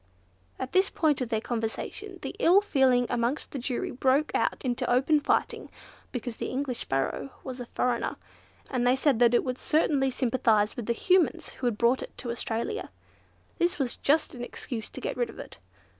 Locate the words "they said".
8.87-9.19